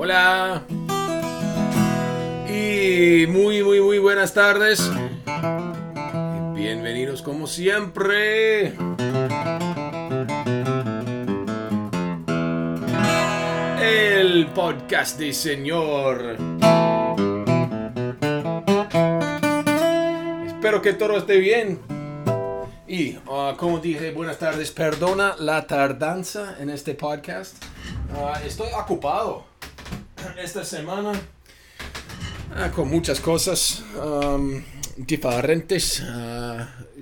Hola. 0.00 0.62
Y 2.48 3.26
muy, 3.26 3.64
muy, 3.64 3.80
muy 3.80 3.98
buenas 3.98 4.32
tardes. 4.32 4.88
Bienvenidos 6.54 7.20
como 7.20 7.48
siempre. 7.48 8.74
El 13.82 14.46
podcast 14.54 15.18
de 15.18 15.32
señor. 15.32 16.36
Espero 20.46 20.80
que 20.80 20.92
todo 20.92 21.16
esté 21.16 21.38
bien. 21.38 21.80
Y 22.86 23.18
ah, 23.28 23.54
como 23.58 23.80
dije, 23.80 24.12
buenas 24.12 24.38
tardes. 24.38 24.70
Perdona 24.70 25.34
la 25.40 25.66
tardanza 25.66 26.54
en 26.60 26.70
este 26.70 26.94
podcast. 26.94 27.60
Ah, 28.14 28.40
estoy 28.46 28.68
ocupado 28.80 29.47
esta 30.42 30.64
semana 30.64 31.12
ah, 32.54 32.70
con 32.70 32.88
muchas 32.88 33.20
cosas 33.20 33.82
um, 34.02 34.62
diferentes. 34.96 36.02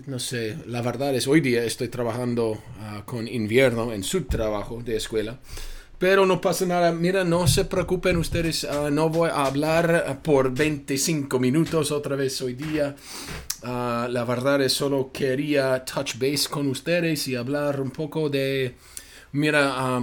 no 0.07 0.19
sé, 0.19 0.59
la 0.67 0.83
verdad 0.83 1.15
es 1.15 1.27
hoy 1.27 1.41
día 1.41 1.65
estoy 1.65 1.89
trabajando 1.89 2.63
con 3.05 3.29
invierno 3.29 3.93
en 3.93 4.03
su 4.03 4.25
trabajo 4.25 4.83
de 4.85 4.97
escuela. 4.97 5.39
Pero 5.99 6.27
no 6.27 6.43
pasa 6.43 6.67
nada. 6.67 6.93
Mira, 6.93 7.25
no 7.25 7.49
se 7.49 7.65
preocupen 7.65 8.19
ustedes. 8.19 8.65
Ah, 8.65 8.91
no 8.91 9.09
voy 9.09 9.31
a 9.31 9.47
hablar 9.47 10.21
por 10.23 10.53
25 10.53 11.39
minutos 11.39 11.91
otra 11.91 12.17
vez 12.17 12.41
hoy 12.43 12.55
día. 12.55 12.95
Ah, 13.63 14.07
la 14.11 14.25
verdad 14.25 14.61
es 14.61 14.75
solo 14.75 15.11
quería 15.11 15.85
touch 15.87 16.17
base 16.19 16.49
con 16.51 16.69
ustedes 16.69 17.27
y 17.29 17.37
hablar 17.37 17.81
un 17.81 17.91
poco 17.91 18.29
de... 18.29 18.75
Mira, 19.33 20.01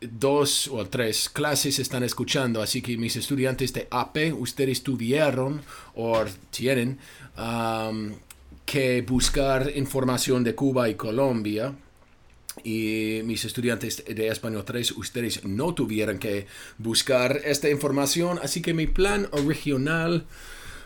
dos 0.00 0.68
o 0.68 0.86
tres 0.86 1.28
clases 1.28 1.78
están 1.78 2.02
escuchando, 2.02 2.62
así 2.62 2.82
que 2.82 2.96
mis 2.96 3.16
estudiantes 3.16 3.72
de 3.72 3.88
AP, 3.90 4.32
ustedes 4.38 4.82
tuvieron 4.82 5.62
o 5.94 6.24
tienen 6.50 6.98
que 8.64 9.02
buscar 9.02 9.72
información 9.74 10.44
de 10.44 10.54
Cuba 10.54 10.88
y 10.88 10.94
Colombia 10.94 11.74
y 12.64 13.20
mis 13.24 13.44
estudiantes 13.44 14.04
de 14.04 14.28
español 14.28 14.64
3, 14.64 14.92
ustedes 14.92 15.44
no 15.44 15.74
tuvieran 15.74 16.18
que 16.18 16.46
buscar 16.78 17.40
esta 17.44 17.68
información, 17.68 18.38
así 18.42 18.62
que 18.62 18.74
mi 18.74 18.86
plan 18.86 19.28
original 19.32 20.26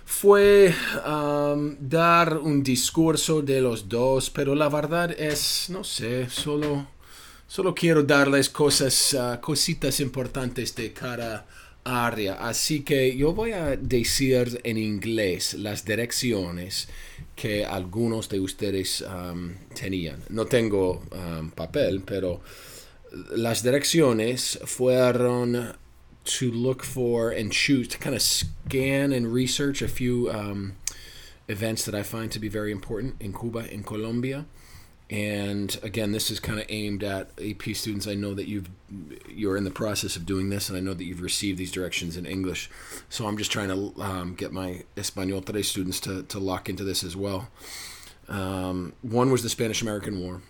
fue 0.05 0.75
um, 1.07 1.77
dar 1.81 2.39
un 2.39 2.63
discurso 2.63 3.41
de 3.43 3.61
los 3.61 3.89
dos, 3.89 4.31
pero 4.31 4.55
la 4.55 4.69
verdad 4.69 5.13
es, 5.13 5.69
no 5.71 5.85
sé, 5.85 6.29
solo, 6.29 6.87
solo 7.53 7.75
quiero 7.75 8.03
darles 8.03 8.49
cosas, 8.49 9.13
uh, 9.13 9.39
cositas 9.39 10.01
importantes 10.01 10.75
de 10.75 10.95
cada 10.95 11.45
área, 11.85 12.49
así 12.49 12.81
que 12.81 13.15
yo 13.15 13.35
voy 13.35 13.53
a 13.53 13.77
decir 13.77 14.59
en 14.65 14.79
inglés 14.79 15.53
las 15.53 15.85
direcciones 15.85 16.89
que 17.37 17.67
algunos 17.67 18.31
de 18.31 18.41
ustedes 18.41 19.03
um, 19.03 19.53
tenían. 19.75 20.23
No 20.31 20.47
tengo 20.47 21.03
um, 21.13 21.51
papel, 21.51 22.01
pero 22.07 22.41
las 23.37 23.63
direcciones 23.63 24.59
fueron 24.65 25.75
to 26.25 26.51
look 26.51 26.83
for 26.83 27.33
and 27.33 27.53
choose 27.53 27.87
to 27.87 27.99
kind 27.99 28.15
of 28.15 28.23
scan 28.23 29.13
and 29.13 29.27
research 29.31 29.83
a 29.83 29.89
few 29.89 30.31
um, 30.31 30.73
events 31.49 31.85
that 31.85 31.95
I 31.95 32.03
find 32.03 32.33
to 32.33 32.41
be 32.41 32.49
very 32.49 32.73
important 32.73 33.21
in 33.21 33.35
Cuba, 33.35 33.71
in 33.71 33.83
Colombia. 33.83 34.47
And 35.13 35.79
again, 35.83 36.13
this 36.13 36.31
is 36.31 36.41
kind 36.41 36.59
of 36.59 36.65
aimed 36.71 37.05
at 37.05 37.29
AP 37.39 37.77
students. 37.77 38.07
I 38.09 38.15
know 38.15 38.33
that 38.33 38.49
you've 38.49 38.71
you're 39.29 39.59
in 39.59 39.65
the 39.65 39.71
process 39.71 40.17
of 40.17 40.25
doing 40.25 40.49
this, 40.49 40.71
and 40.71 40.79
I 40.79 40.81
know 40.81 40.95
that 40.95 41.05
you've 41.05 41.21
received 41.21 41.59
these 41.59 41.71
directions 41.71 42.17
in 42.17 42.25
English. 42.25 42.71
So 43.11 43.27
I'm 43.27 43.37
just 43.37 43.53
trying 43.53 43.69
to 43.69 44.03
um, 44.03 44.35
get 44.35 44.53
my 44.53 44.85
Espanol 44.97 45.43
Today 45.43 45.61
students 45.61 46.01
to, 46.01 46.23
to 46.23 46.39
lock 46.39 46.71
into 46.71 46.83
this 46.83 47.05
as 47.05 47.15
well. 47.15 47.49
Um, 48.27 48.95
one 49.03 49.31
was 49.31 49.43
the 49.43 49.51
Spanish 49.51 49.83
American 49.83 50.19
War, 50.19 50.41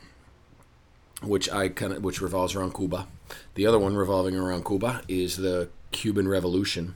which 1.25 1.51
I 1.51 1.69
kind 1.69 1.93
of 1.93 2.05
which 2.05 2.21
revolves 2.21 2.55
around 2.55 2.73
Cuba. 2.73 3.09
The 3.57 3.67
other 3.67 3.81
one 3.81 3.97
revolving 3.97 4.37
around 4.37 4.65
Cuba 4.65 5.03
is 5.09 5.39
the 5.39 5.71
Cuban 5.91 6.29
Revolution. 6.29 6.95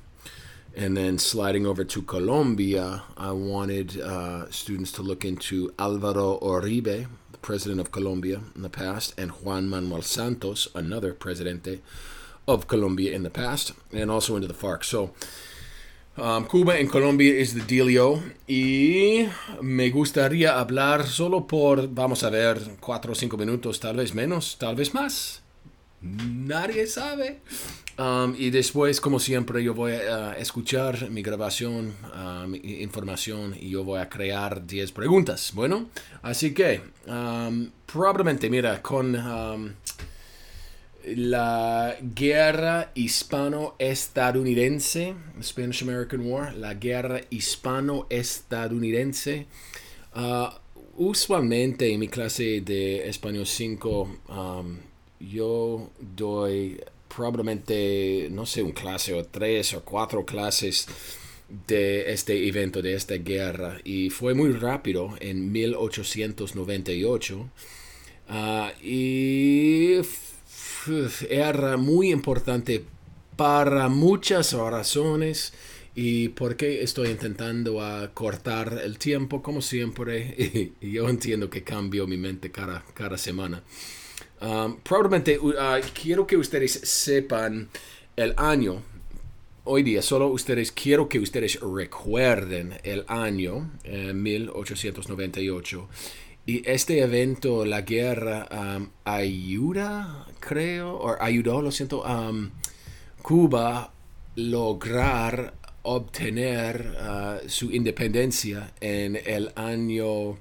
And 0.77 0.95
then 0.95 1.19
sliding 1.19 1.67
over 1.67 1.85
to 1.85 2.03
Colombia, 2.03 3.03
I 3.17 3.33
wanted 3.33 3.99
uh, 3.99 4.51
students 4.51 4.93
to 4.93 5.03
look 5.03 5.25
into 5.25 5.73
Alvaro 5.79 6.39
Uribe, 6.41 7.07
president 7.47 7.81
of 7.81 7.93
Colombia 7.93 8.41
in 8.57 8.63
the 8.63 8.69
past, 8.69 9.15
and 9.17 9.31
Juan 9.31 9.69
Manuel 9.69 10.03
Santos, 10.03 10.69
another 10.75 11.15
presidente 11.15 11.81
of 12.49 12.67
Colombia 12.67 13.15
in 13.15 13.23
the 13.23 13.31
past, 13.31 13.73
and 13.93 14.11
also 14.11 14.35
into 14.35 14.49
the 14.49 14.55
FARC. 14.55 14.83
So, 14.83 15.15
um, 16.19 16.49
Cuba 16.49 16.73
and 16.73 16.91
Colombia 16.91 17.33
is 17.33 17.55
the 17.55 17.61
dealio. 17.61 18.21
Y 18.49 19.29
me 19.63 19.91
gustaría 19.91 20.59
hablar 20.59 21.07
solo 21.07 21.47
por, 21.47 21.87
vamos 21.87 22.25
a 22.25 22.31
ver, 22.31 22.59
cuatro 22.81 23.13
o 23.13 23.15
cinco 23.15 23.37
minutos, 23.37 23.79
tal 23.79 23.95
vez 23.97 24.13
menos, 24.13 24.57
tal 24.59 24.75
vez 24.75 24.93
más. 24.93 25.41
Nadie 26.03 26.87
sabe. 26.89 27.41
Um, 27.99 28.35
y 28.37 28.51
después, 28.51 29.01
como 29.01 29.19
siempre, 29.19 29.65
yo 29.65 29.73
voy 29.73 29.93
a 29.93 30.35
escuchar 30.35 31.09
mi 31.09 31.23
grabación, 31.23 31.95
uh, 32.15 32.47
mi 32.47 32.59
información 32.83 33.57
y 33.59 33.71
yo 33.71 33.85
voy 33.85 34.01
a 34.01 34.11
crear 34.11 34.67
10 34.67 34.93
preguntas. 34.93 35.53
Bueno, 35.55 35.89
así 36.21 36.53
que 36.53 36.83
um, 37.07 37.71
probablemente, 37.87 38.51
mira, 38.51 38.83
con 38.83 39.17
um, 39.17 39.73
la 41.07 41.97
guerra 42.03 42.91
hispano-estadounidense, 42.95 45.15
Spanish 45.43 45.83
American 45.83 46.21
War, 46.21 46.55
la 46.55 46.75
guerra 46.75 47.23
hispano-estadounidense, 47.31 49.47
uh, 50.17 50.49
usualmente 50.99 51.91
en 51.91 52.01
mi 52.01 52.09
clase 52.09 52.61
de 52.61 53.09
español 53.09 53.47
5, 53.47 54.19
yo 55.19 55.91
doy 55.99 56.79
probablemente, 57.17 58.29
no 58.31 58.45
sé, 58.45 58.63
un 58.63 58.73
clase 58.73 59.15
o 59.15 59.25
tres 59.25 59.73
o 59.75 59.83
cuatro 59.83 60.27
clases 60.27 60.87
de 61.67 62.13
este 62.13 62.47
evento, 62.47 62.83
de 62.83 62.95
esta 62.95 63.15
guerra. 63.15 63.79
Y 63.85 64.11
fue 64.11 64.35
muy 64.35 64.53
rápido 64.53 65.17
en 65.21 65.51
1898. 65.51 67.51
Ah, 68.29 68.73
y 68.83 70.01
era 71.31 71.77
muy 71.77 72.13
importante 72.13 72.85
para 73.37 73.89
muchas 73.89 74.53
razones. 74.53 75.55
Y 75.95 76.29
porque 76.29 76.83
estoy 76.83 77.09
intentando 77.09 77.81
cortar 78.13 78.83
el 78.85 78.99
tiempo, 78.99 79.43
como 79.43 79.63
siempre, 79.63 80.35
y, 80.83 80.93
yo 80.93 81.09
entiendo 81.09 81.49
que 81.49 81.63
cambio 81.63 82.07
mi 82.07 82.19
mente 82.19 82.51
cada, 82.51 82.85
cada 82.93 83.17
semana. 83.17 83.63
Um, 84.41 84.77
probablemente 84.83 85.39
uh, 85.39 85.53
quiero 85.95 86.27
que 86.27 86.37
ustedes 86.37 86.73
sepan 86.73 87.69
el 88.17 88.35
año. 88.37 88.83
Hoy 89.65 89.83
día 89.83 90.03
solo 90.03 90.29
ustedes 90.29 90.73
quiero 90.73 91.09
que 91.09 91.19
ustedes 91.19 91.59
recuerden 91.61 92.79
el 92.85 93.05
año 93.09 93.73
1898 93.85 95.81
eh, 95.81 95.87
y 96.47 96.71
este 96.71 97.01
evento, 97.01 97.65
la 97.65 97.81
guerra, 97.81 98.47
um, 98.53 98.91
ayuda, 99.05 100.27
creo, 100.39 100.95
o 100.95 101.21
ayudó, 101.21 101.61
lo 101.61 101.73
siento, 101.73 102.05
um, 102.05 102.53
Cuba 103.23 103.93
lograr 104.37 105.55
obtener 105.83 106.97
uh, 107.01 107.49
su 107.49 107.73
independencia 107.73 108.73
en 108.81 109.17
el 109.17 109.51
año 109.57 110.39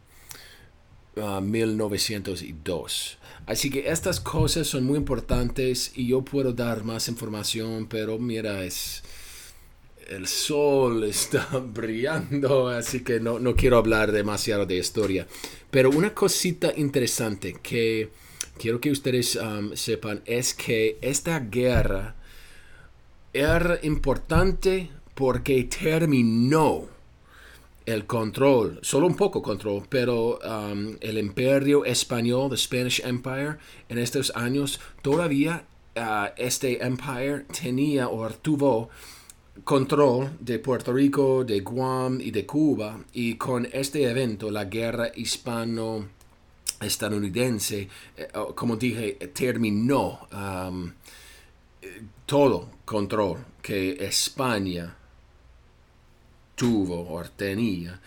1902. 1.15 3.17
Uh, 3.19 3.25
Así 3.47 3.69
que 3.69 3.89
estas 3.89 4.19
cosas 4.19 4.67
son 4.67 4.85
muy 4.85 4.97
importantes 4.97 5.91
y 5.95 6.07
yo 6.07 6.23
puedo 6.23 6.51
dar 6.51 6.83
más 6.83 7.07
información, 7.07 7.87
pero 7.87 8.17
mira, 8.17 8.63
es 8.63 9.03
el 10.07 10.28
sol 10.28 11.03
está 11.03 11.47
brillando, 11.59 12.69
así 12.69 13.03
que 13.03 13.19
no, 13.19 13.40
no 13.40 13.55
quiero 13.55 13.78
hablar 13.78 14.11
demasiado 14.11 14.66
de 14.66 14.78
historia. 14.78 15.28
Pero 15.69 15.91
una 15.91 16.13
cosita 16.13 16.73
interesante 16.75 17.57
que 17.61 18.09
quiero 18.57 18.81
que 18.81 18.91
ustedes 18.91 19.37
sepan 19.75 20.22
es 20.25 20.53
que 20.53 20.97
esta 21.01 21.40
guerra 21.40 22.16
era 23.34 23.79
importante 23.84 24.90
porque 25.13 25.66
terminó 25.66 26.94
el 27.85 28.05
control, 28.05 28.79
solo 28.82 29.08
un 29.08 29.16
poco 29.16 29.41
control, 29.41 29.84
pero 29.90 30.40
um, 30.40 30.97
el 31.02 31.17
imperio 31.17 31.85
español, 31.85 32.49
the 32.49 32.58
Spanish 32.58 33.02
Empire, 33.03 33.58
en 33.90 33.97
estos 33.97 34.32
años 34.35 34.79
todavía 35.02 35.66
uh, 35.96 36.29
este 36.35 36.84
empire 36.84 37.46
tenía 37.59 38.08
o 38.09 38.28
tuvo 38.29 38.90
control 39.64 40.32
de 40.40 40.59
Puerto 40.59 40.91
Rico, 40.91 41.43
de 41.43 41.61
Guam 41.61 42.20
y 42.20 42.32
de 42.32 42.46
Cuba, 42.46 42.99
y 43.14 43.35
con 43.35 43.67
este 43.72 44.03
evento, 44.09 44.52
la 44.52 44.66
guerra 44.66 45.11
hispano 45.16 46.08
estadounidense, 46.81 47.88
eh, 48.17 48.28
como 48.53 48.76
dije, 48.76 49.14
terminó 49.34 50.28
um, 50.34 50.91
todo 52.26 52.70
control 52.84 53.38
que 53.61 53.91
España 54.05 54.96
tuvo 56.55 57.13
o 57.13 57.23
tenía 57.23 57.99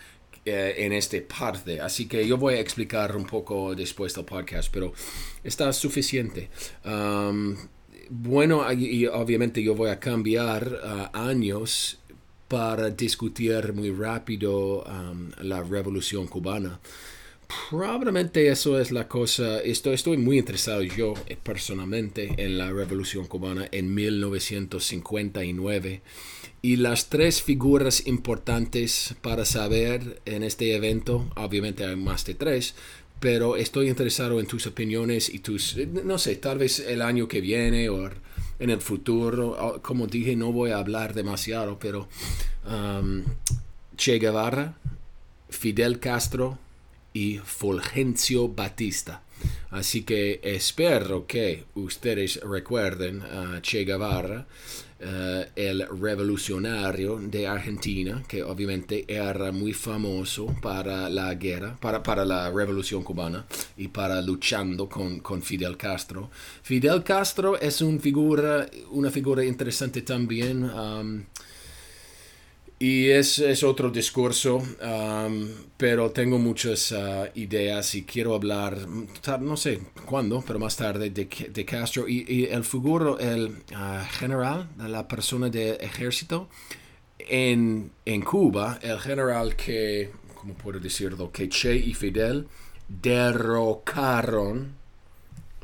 eh, 0.45 0.75
en 0.77 0.93
esta 0.93 1.17
parte. 1.27 1.79
Así 1.79 2.07
que 2.07 2.27
yo 2.27 2.37
voy 2.37 2.55
a 2.55 2.59
explicar 2.59 3.15
un 3.15 3.25
poco 3.25 3.75
después 3.75 4.13
del 4.13 4.25
podcast, 4.25 4.69
pero 4.73 4.93
está 5.43 5.71
suficiente. 5.73 6.49
bueno, 8.09 8.71
y 8.73 9.05
obviamente 9.05 9.61
yo 9.61 9.75
voy 9.75 9.91
a 9.91 9.99
cambiar 9.99 10.67
uh, 10.67 11.15
años 11.15 11.99
para 12.47 12.89
discutir 12.89 13.73
muy 13.73 13.91
rápido 13.91 14.83
la 15.41 15.61
revolución 15.61 16.27
cubana. 16.27 16.79
Probablemente 17.69 18.47
eso 18.47 18.79
es 18.79 18.91
la 18.91 19.07
cosa. 19.07 19.59
Estoy, 19.61 19.95
estoy 19.95 20.17
muy 20.17 20.37
interesado 20.37 20.83
yo 20.83 21.15
eh, 21.25 21.35
personalmente 21.41 22.35
en 22.37 22.59
la 22.59 22.71
Revolución 22.71 23.25
Cubana 23.25 23.67
en 23.71 23.91
1959. 23.93 26.01
Y 26.61 26.75
las 26.75 27.09
tres 27.09 27.41
figuras 27.41 28.05
importantes 28.05 29.15
para 29.21 29.45
saber 29.45 30.21
en 30.25 30.43
este 30.43 30.75
evento, 30.75 31.29
obviamente 31.35 31.85
hay 31.85 31.95
más 31.95 32.25
de 32.25 32.35
tres, 32.35 32.75
pero 33.19 33.55
estoy 33.55 33.89
interesado 33.89 34.39
en 34.39 34.47
tus 34.47 34.67
opiniones 34.67 35.29
y 35.33 35.39
tus, 35.39 35.77
no 35.77 36.17
sé, 36.17 36.35
tal 36.35 36.57
vez 36.57 36.79
el 36.79 37.01
año 37.01 37.27
que 37.27 37.41
viene 37.41 37.89
o 37.89 38.09
en 38.59 38.69
el 38.69 38.81
futuro. 38.81 39.79
Como 39.81 40.07
dije, 40.07 40.35
no 40.35 40.51
voy 40.51 40.71
a 40.71 40.79
hablar 40.79 41.13
demasiado, 41.13 41.79
pero 41.79 42.09
um, 42.65 43.23
Che 43.95 44.19
Guevara, 44.19 44.77
Fidel 45.49 45.99
Castro, 45.99 46.59
y 47.13 47.39
Fulgencio 47.39 48.47
Batista. 48.49 49.23
Así 49.71 50.03
que 50.03 50.39
espero 50.43 51.27
que 51.27 51.65
ustedes 51.75 52.39
recuerden 52.41 53.21
a 53.21 53.61
Che 53.61 53.85
Guevara, 53.85 54.47
eh, 55.01 55.47
el 55.55 55.87
revolucionario 56.01 57.19
de 57.21 57.47
Argentina, 57.47 58.21
que 58.27 58.43
obviamente 58.43 59.05
era 59.07 59.51
muy 59.51 59.71
famoso 59.71 60.53
para 60.61 61.07
la 61.09 61.33
guerra, 61.35 61.77
para, 61.79 62.03
para 62.03 62.25
la 62.25 62.51
revolución 62.51 63.03
cubana 63.03 63.45
y 63.77 63.87
para 63.87 64.21
luchando 64.21 64.89
con, 64.89 65.19
con 65.21 65.41
Fidel 65.41 65.77
Castro. 65.77 66.29
Fidel 66.63 67.01
Castro 67.03 67.57
es 67.57 67.81
un 67.81 68.01
figura, 68.01 68.69
una 68.91 69.09
figura 69.09 69.45
interesante 69.45 70.01
también. 70.01 70.63
Um, 70.65 71.23
y 72.79 73.09
es, 73.09 73.39
es 73.39 73.61
otro 73.63 73.89
discurso, 73.91 74.63
pero 75.75 76.11
tengo 76.11 76.39
muchas 76.39 76.93
uh, 76.93 77.27
ideas 77.35 77.93
y 77.95 78.03
quiero 78.03 78.33
hablar, 78.33 78.77
no 79.41 79.57
sé 79.57 79.81
cuándo, 80.05 80.41
pero 80.47 80.59
más 80.59 80.77
tarde, 80.77 81.09
de, 81.09 81.25
de 81.25 81.65
Castro 81.65 82.07
y, 82.07 82.45
el 82.49 82.63
figuro, 82.63 83.19
el 83.19 83.49
uh, 83.73 84.05
general, 84.17 84.69
la 84.77 85.05
persona 85.09 85.49
de 85.49 85.71
ejército 85.71 86.47
en, 87.17 87.91
en 88.05 88.21
Cuba, 88.21 88.79
el 88.81 88.99
general 88.99 89.57
que, 89.57 90.11
¿cómo 90.35 90.53
puedo 90.53 90.79
decirlo? 90.79 91.33
Que 91.33 91.49
Che 91.49 91.75
y 91.75 91.93
Fidel 91.93 92.47
derrocaron 92.87 94.78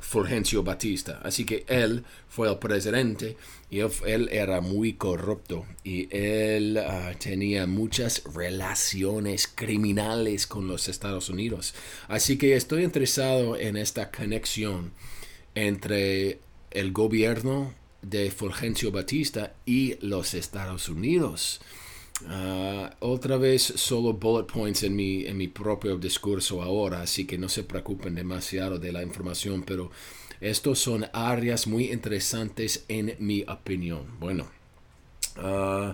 Fulgencio 0.06 0.64
Batista. 0.64 1.20
Así 1.24 1.46
que 1.46 1.66
él 1.68 2.04
fue 2.30 2.48
el 2.50 2.60
presidente 2.60 3.38
y 3.72 3.80
él, 3.80 4.30
era 4.32 4.62
muy 4.62 4.94
corrupto 4.94 5.66
y 5.84 6.08
él 6.16 6.78
ah, 6.78 7.12
tenía 7.20 7.66
muchas 7.66 8.24
relaciones 8.34 9.48
criminales 9.48 10.46
con 10.46 10.68
los 10.68 10.88
Estados 10.90 11.30
Unidos. 11.30 11.74
Así 12.08 12.38
que 12.38 12.56
estoy 12.56 12.84
interesado 12.84 13.58
en 13.58 13.78
esta 13.78 14.12
conexión 14.12 14.92
entre 15.56 16.40
el 16.70 16.92
gobierno 16.92 17.74
de 18.04 18.30
Fulgencio 18.30 18.92
Batista 18.92 19.54
y 19.66 19.98
los 20.06 20.36
Estados 20.36 20.88
Unidos. 20.88 21.62
Ah, 22.30 22.92
otra 23.02 23.38
vez 23.38 23.62
solo 23.62 24.14
bullet 24.14 24.46
points 24.46 24.84
en 24.84 24.96
mi, 24.96 25.26
en 25.26 25.38
mi 25.38 25.48
propio 25.50 25.98
discurso 25.98 26.62
ahora, 26.62 27.02
así 27.02 27.26
que 27.26 27.38
no 27.38 27.50
se 27.50 27.64
preocupen 27.64 28.16
demasiado 28.16 28.80
de 28.80 28.92
la 28.94 29.04
información, 29.04 29.64
pero 29.64 29.92
estos 30.40 30.80
son 30.80 31.06
áreas 31.12 31.68
muy 31.68 31.92
interesantes 31.92 32.86
en 32.88 33.16
mi 33.20 33.44
opinión. 33.48 34.06
Bueno, 34.20 34.48
uh, 35.38 35.94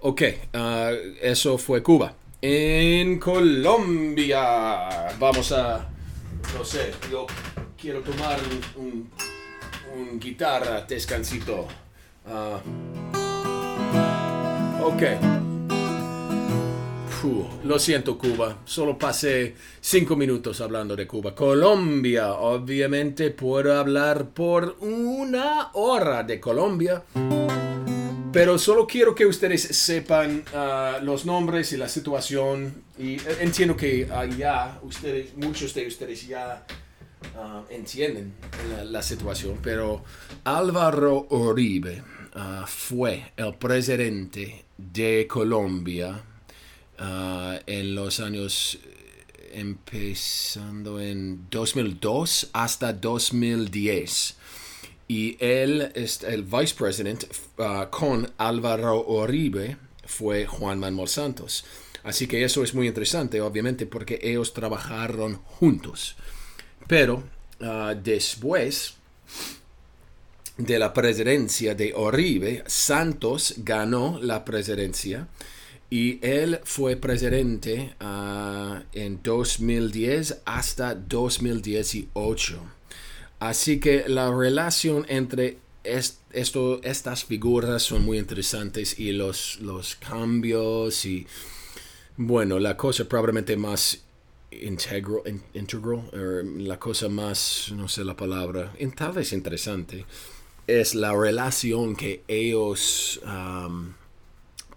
ok, 0.00 0.22
ah, 0.54 0.92
eso 1.20 1.58
fue 1.58 1.82
Cuba. 1.82 2.14
En 2.40 3.18
Colombia, 3.18 5.16
vamos 5.18 5.52
a, 5.52 5.86
no 6.56 6.64
sé, 6.64 6.92
yo 7.10 7.26
quiero 7.76 8.00
tomar 8.00 8.38
un, 8.76 9.10
un, 9.94 10.18
guitarra 10.20 10.82
descansito. 10.82 11.66
ok 14.80 15.47
lo 17.64 17.78
siento 17.80 18.16
Cuba, 18.16 18.58
solo 18.64 18.96
pasé 18.96 19.54
cinco 19.80 20.14
minutos 20.14 20.60
hablando 20.60 20.94
de 20.94 21.06
Cuba. 21.06 21.34
Colombia, 21.34 22.32
obviamente 22.34 23.30
puedo 23.30 23.76
hablar 23.76 24.28
por 24.28 24.76
una 24.80 25.70
hora 25.72 26.22
de 26.22 26.38
Colombia, 26.38 27.02
pero 28.32 28.56
solo 28.56 28.86
quiero 28.86 29.16
que 29.16 29.26
ustedes 29.26 29.62
sepan 29.62 30.44
ah, 30.54 30.98
los 31.02 31.26
nombres 31.26 31.72
y 31.72 31.76
la 31.76 31.88
situación. 31.88 32.84
Y 32.98 33.16
entiendo 33.40 33.76
que 33.76 34.08
allá 34.12 34.78
ustedes, 34.82 35.36
muchos 35.36 35.74
de 35.74 35.88
ustedes 35.88 36.28
ya 36.28 36.64
ah, 37.36 37.64
entienden 37.70 38.34
la, 38.84 39.02
situación, 39.02 39.58
pero 39.60 40.04
Álvaro 40.44 41.26
Uribe 41.30 42.00
ah, 42.34 42.64
fue 42.68 43.32
el 43.36 43.54
presidente 43.54 44.66
de 44.76 45.26
Colombia 45.26 46.22
Ah, 46.98 47.60
en 47.66 47.94
los 47.94 48.18
años 48.18 48.78
empezando 49.52 51.00
en 51.00 51.46
2002 51.48 52.50
hasta 52.52 52.92
2010. 52.92 54.36
Y 55.06 55.36
él, 55.40 55.92
el 55.94 56.42
vicepresidente 56.42 57.28
uh, 57.58 57.88
con 57.88 58.30
Álvaro 58.36 59.06
Uribe, 59.06 59.76
fue 60.04 60.46
Juan 60.46 60.80
Manuel 60.80 61.08
Santos. 61.08 61.64
Así 62.02 62.26
que 62.26 62.42
eso 62.42 62.62
es 62.62 62.74
muy 62.74 62.88
interesante, 62.88 63.40
obviamente, 63.40 63.86
porque 63.86 64.18
ellos 64.22 64.52
trabajaron 64.52 65.36
juntos. 65.36 66.16
Pero 66.86 67.22
ah, 67.60 67.94
después 67.94 68.94
de 70.56 70.78
la 70.78 70.92
presidencia 70.92 71.74
de 71.74 71.94
Uribe, 71.94 72.64
Santos 72.66 73.54
ganó 73.58 74.18
la 74.20 74.44
presidencia 74.44 75.28
y 75.90 76.18
él 76.26 76.60
fue 76.64 76.96
presidente 76.96 77.94
ah, 78.00 78.82
en 78.92 79.22
2010 79.22 80.42
hasta 80.44 80.94
2018. 80.94 82.60
Así 83.40 83.80
que 83.80 84.04
la 84.08 84.30
relación 84.30 85.06
entre 85.08 85.58
esto, 85.84 86.82
estas 86.82 87.24
figuras 87.24 87.82
son 87.82 88.04
muy 88.04 88.18
interesantes 88.18 88.98
y 88.98 89.12
los, 89.12 89.58
los 89.60 89.94
cambios 89.94 91.04
y 91.04 91.26
bueno, 92.16 92.58
la 92.58 92.76
cosa 92.76 93.08
probablemente 93.08 93.56
más 93.56 94.02
integral, 94.50 95.22
la 96.58 96.78
cosa 96.78 97.08
más, 97.08 97.72
no 97.74 97.88
sé 97.88 98.04
la 98.04 98.16
palabra, 98.16 98.74
tal 98.96 99.12
vez 99.12 99.32
interesante, 99.32 100.04
es 100.66 100.94
la 100.94 101.14
relación 101.14 101.94
que 101.96 102.24
ellos 102.26 103.20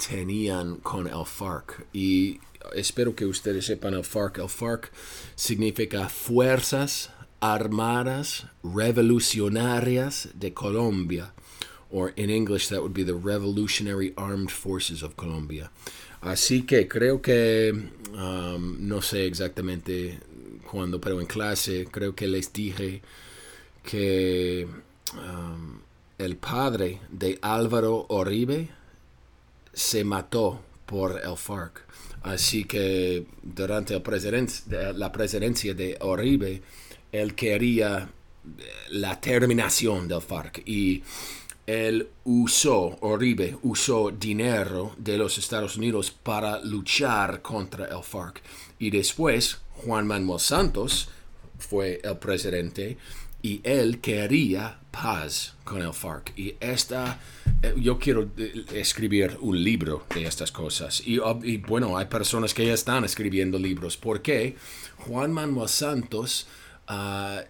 tenían 0.09 0.77
con 0.77 1.07
el 1.07 1.25
FARC. 1.25 1.85
Y 1.93 2.39
espero 2.73 3.15
que 3.15 3.25
ustedes 3.25 3.65
sepan 3.65 3.93
el 3.93 4.03
FARC. 4.03 4.39
El 4.39 4.49
FARC 4.49 4.91
significa 5.35 6.09
Fuerzas 6.09 7.11
Armadas 7.39 8.45
Revolucionarias 8.63 10.29
de 10.33 10.53
Colombia. 10.53 11.33
Or 11.89 12.13
in 12.15 12.29
English, 12.29 12.69
that 12.69 12.81
would 12.81 12.93
be 12.93 13.03
the 13.03 13.13
Revolutionary 13.13 14.13
Armed 14.15 14.49
Forces 14.49 15.03
of 15.03 15.15
Colombia. 15.15 15.71
Así 16.21 16.65
que 16.65 16.87
creo 16.87 17.21
que, 17.21 17.73
um, 18.13 18.77
no 18.87 19.01
sé 19.01 19.25
exactamente 19.25 20.19
cuándo, 20.69 21.01
pero 21.01 21.19
en 21.19 21.25
clase 21.25 21.87
creo 21.91 22.15
que 22.15 22.27
les 22.27 22.53
dije 22.53 23.01
que 23.83 24.67
um, 25.15 25.79
el 26.17 26.37
padre 26.37 27.01
de 27.09 27.39
Álvaro 27.41 28.05
Uribe, 28.07 28.69
se 29.73 30.03
mató 30.03 30.61
por 30.85 31.21
el 31.23 31.37
FARC. 31.37 31.85
Así 32.23 32.65
que 32.65 33.25
durante 33.41 33.93
la 33.95 35.11
presidencia 35.11 35.73
de 35.73 35.97
Oribe, 36.01 36.61
él 37.11 37.33
quería 37.33 38.09
la 38.89 39.19
terminación 39.19 40.07
del 40.07 40.21
FARC 40.21 40.61
y 40.65 41.03
él 41.65 42.09
usó, 42.25 42.97
Oribe 43.01 43.57
usó 43.63 44.11
dinero 44.11 44.93
de 44.97 45.17
los 45.17 45.37
Estados 45.37 45.77
Unidos 45.77 46.11
para 46.11 46.59
luchar 46.61 47.41
contra 47.41 47.85
el 47.85 48.03
FARC. 48.03 48.41
Y 48.79 48.89
después 48.89 49.59
Juan 49.85 50.05
Manuel 50.05 50.39
Santos 50.39 51.09
fue 51.57 52.01
el 52.03 52.17
presidente 52.17 52.97
y 53.41 53.61
él 53.63 53.99
quería 53.99 54.79
paz 54.91 55.55
con 55.63 55.81
el 55.81 55.93
FARC. 55.93 56.33
Y 56.37 56.55
esta, 56.59 57.19
eh, 57.61 57.73
yo 57.77 57.97
quiero 57.97 58.29
eh, 58.37 58.65
escribir 58.73 59.37
un 59.41 59.63
libro 59.63 60.05
de 60.13 60.25
estas 60.25 60.51
cosas. 60.51 61.01
Y, 61.05 61.17
bueno, 61.57 61.97
hay 61.97 62.05
personas 62.05 62.53
que 62.53 62.65
ya 62.65 62.73
están 62.73 63.03
escribiendo 63.03 63.57
libros. 63.57 63.97
porque 63.97 64.55
Juan 64.97 65.31
Manuel 65.31 65.67
Santos 65.69 66.47
uh, 66.87 67.41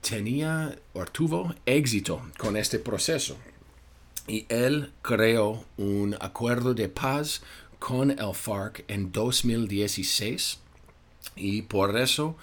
tenía 0.00 0.78
o 0.94 1.04
tuvo 1.04 1.54
éxito 1.66 2.22
con 2.38 2.56
este 2.56 2.78
proceso. 2.78 3.36
Y 4.26 4.46
él 4.48 4.92
creó 5.02 5.66
un 5.76 6.16
acuerdo 6.18 6.72
de 6.72 6.88
paz 6.88 7.42
con 7.78 8.10
el 8.10 8.34
FARC 8.34 8.84
en 8.88 9.12
2016. 9.12 10.60
Y 11.36 11.62
por 11.62 11.98
eso 11.98 12.36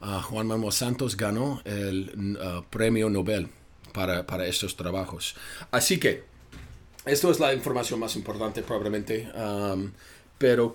uh, 0.00 0.20
Juan 0.22 0.46
Manuel 0.46 0.72
Santos 0.72 1.16
ganó 1.16 1.60
el 1.64 2.36
uh, 2.36 2.62
premio 2.70 3.10
Nobel 3.10 3.48
para, 3.92 4.26
para, 4.26 4.46
estos 4.46 4.76
trabajos. 4.76 5.34
Así 5.70 5.98
que, 5.98 6.24
esto 7.04 7.30
es 7.30 7.40
la 7.40 7.54
información 7.54 8.00
más 8.00 8.16
importante 8.16 8.62
probablemente. 8.62 9.28
Pero 10.38 10.72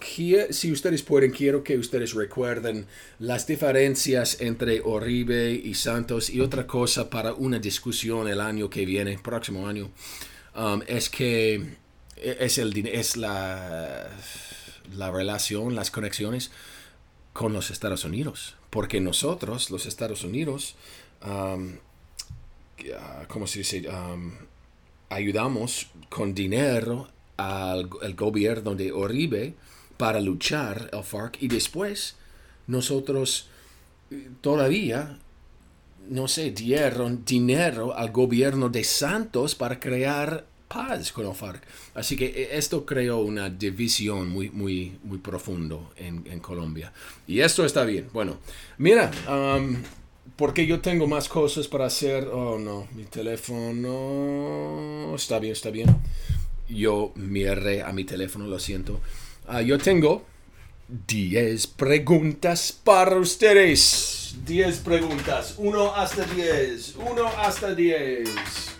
si 0.49 0.71
ustedes 0.73 1.03
pueden, 1.03 1.31
quiero 1.31 1.63
que 1.63 1.77
ustedes 1.77 2.13
recuerden 2.13 2.85
las 3.19 3.47
diferencias 3.47 4.41
entre 4.41 4.81
Oribe 4.81 5.51
y 5.51 5.73
Santos 5.73 6.29
y 6.29 6.41
otra 6.41 6.67
cosa 6.67 7.09
para 7.09 7.33
una 7.33 7.59
discusión 7.59 8.27
el 8.27 8.41
año 8.41 8.69
que 8.69 8.85
viene, 8.85 9.17
próximo 9.19 9.65
año, 9.65 9.89
es 10.85 11.09
que 11.09 11.77
es, 12.17 12.57
el, 12.57 12.87
es 12.87 13.15
la, 13.15 14.09
la 14.93 15.11
relación, 15.11 15.75
las 15.75 15.91
conexiones 15.91 16.51
con 17.31 17.53
los 17.53 17.71
Estados 17.71 18.03
Unidos. 18.03 18.55
Porque 18.73 18.99
nosotros, 18.99 19.69
los 19.69 19.85
Estados 19.85 20.23
Unidos, 20.23 20.75
um, 21.23 21.77
¿cómo 23.27 23.45
se 23.45 23.59
dice? 23.59 23.87
Um, 23.87 24.33
ayudamos 25.09 25.91
con 26.09 26.33
dinero 26.33 27.07
al 27.37 27.87
gobierno 28.15 28.73
de 28.73 28.91
Oribe 28.91 29.53
para 29.97 30.19
luchar 30.19 30.89
el 30.91 31.03
FARC 31.03 31.37
y 31.41 31.47
después 31.47 32.15
nosotros 32.65 33.47
eh, 34.09 34.29
todavía 34.41 35.19
no 36.09 36.27
sé, 36.27 36.51
dieron 36.51 37.23
dinero 37.25 37.95
al 37.95 38.11
gobierno 38.11 38.69
de 38.69 38.83
Santos 38.83 39.55
para 39.55 39.79
crear 39.79 40.45
paz 40.73 41.11
con 41.11 41.27
el 41.27 41.35
FARC. 41.35 41.61
Así 41.95 42.15
que 42.15 42.25
eh, 42.25 42.49
esto 42.53 42.85
creó 42.85 43.19
una 43.19 43.49
división 43.49 44.29
muy, 44.29 44.49
muy, 44.49 44.97
muy 45.03 45.19
profundo 45.19 45.91
en, 45.97 46.23
en 46.29 46.39
Colombia. 46.39 46.91
Y 47.27 47.41
esto 47.41 47.65
está 47.65 47.83
bien. 47.83 48.07
Bueno, 48.11 48.37
mira, 48.77 49.11
um, 49.29 49.77
porque 50.35 50.65
yo 50.65 50.81
tengo 50.81 51.07
más 51.07 51.29
cosas 51.29 51.67
para 51.67 51.85
hacer. 51.85 52.27
Oh, 52.27 52.57
no, 52.57 52.87
mi 52.95 53.03
teléfono. 53.03 53.93
Está 55.15 55.39
bien, 55.39 55.53
está 55.53 55.69
bien. 55.69 55.95
Yo 56.67 57.11
miré 57.15 57.83
a 57.83 57.91
mi 57.91 58.03
teléfono, 58.03 58.47
lo 58.47 58.57
siento. 58.59 58.99
Uh, 59.47 59.59
yo 59.59 59.77
tengo 59.77 60.25
10 61.07 61.67
preguntas 61.67 62.71
para 62.71 63.17
ustedes. 63.17 64.35
10 64.45 64.77
preguntas. 64.79 65.55
1 65.57 65.95
hasta 65.95 66.25
10. 66.25 66.95
1 66.95 67.27
hasta 67.37 67.75
10. 67.75 68.72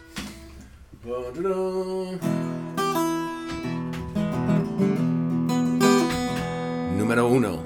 Número 6.95 7.27
1. 7.27 7.63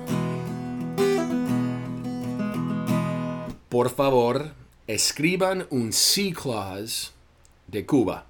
Por 3.69 3.91
favor, 3.91 4.53
escriban 4.87 5.67
un 5.69 5.93
C 5.93 6.33
clause 6.33 7.11
de 7.67 7.85
Cuba. 7.85 8.25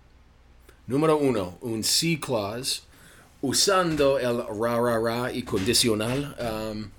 Número 0.87 1.15
1. 1.15 1.59
Un 1.61 1.85
C 1.85 2.19
clause 2.19 2.81
usando 3.41 4.19
el 4.19 4.43
ra 4.59 4.77
ra 4.81 4.99
ra 4.99 5.31
y 5.31 5.43
condicional. 5.43 6.35
Um, 6.37 6.89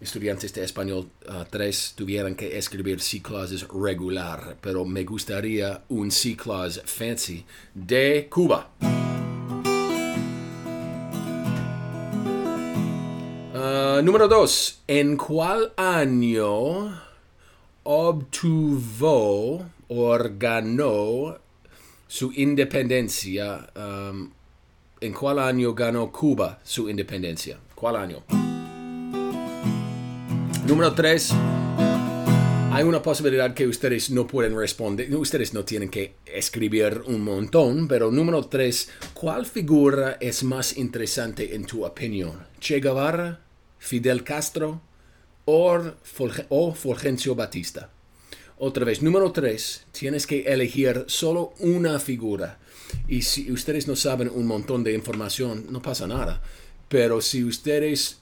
estudiantes 0.00 0.52
de 0.52 0.64
español 0.64 1.10
3 1.50 1.90
uh, 1.92 1.96
tuvieran 1.96 2.34
que 2.34 2.58
escribir 2.58 3.00
C 3.00 3.20
clauses 3.20 3.66
regular, 3.68 4.56
pero 4.60 4.84
me 4.84 5.04
gustaría 5.04 5.82
un 5.88 6.10
C 6.10 6.36
clause 6.36 6.82
fancy 6.84 7.44
de 7.74 8.28
Cuba. 8.30 8.70
Uh, 13.54 14.02
número 14.02 14.28
2. 14.28 14.82
¿En 14.86 15.16
cuál 15.16 15.72
año 15.76 17.00
obtuvo 17.84 19.66
o 19.88 20.18
ganó 20.38 21.38
su 22.06 22.32
independencia? 22.32 23.66
Um, 23.74 24.30
¿En 25.00 25.12
cuál 25.12 25.38
año 25.38 25.74
ganó 25.74 26.10
Cuba 26.12 26.58
su 26.62 26.88
independencia? 26.88 27.58
¿Cuál 27.74 27.96
año? 27.96 28.45
Número 30.66 30.94
3. 30.94 31.30
Hay 32.72 32.82
una 32.82 33.00
posibilidad 33.00 33.54
que 33.54 33.68
ustedes 33.68 34.10
no 34.10 34.26
pueden 34.26 34.56
responder, 34.56 35.14
ustedes 35.14 35.54
no 35.54 35.64
tienen 35.64 35.88
que 35.88 36.16
escribir 36.26 37.02
un 37.06 37.22
montón, 37.22 37.86
pero 37.86 38.10
número 38.10 38.46
3, 38.46 38.88
¿cuál 39.14 39.46
figura 39.46 40.18
es 40.20 40.42
más 40.42 40.76
interesante 40.76 41.54
en 41.54 41.66
tu 41.66 41.86
opinión? 41.86 42.46
¿Che 42.58 42.80
Guevara, 42.80 43.40
Fidel 43.78 44.24
Castro 44.24 44.80
o, 45.44 45.92
Fulgencio 46.74 47.36
Batista? 47.36 47.90
Otra 48.58 48.84
vez, 48.84 49.02
número 49.02 49.30
3, 49.30 49.86
tienes 49.92 50.26
que 50.26 50.42
elegir 50.42 51.04
solo 51.06 51.54
una 51.60 52.00
figura. 52.00 52.58
Y 53.06 53.22
si 53.22 53.52
ustedes 53.52 53.86
no 53.86 53.94
saben 53.94 54.28
un 54.34 54.46
montón 54.46 54.82
de 54.82 54.94
información, 54.94 55.66
no 55.70 55.80
pasa 55.80 56.08
nada. 56.08 56.42
Pero 56.88 57.20
si 57.20 57.44
ustedes 57.44 58.18